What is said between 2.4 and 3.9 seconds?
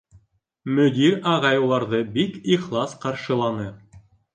ихлас ҡаршыланы: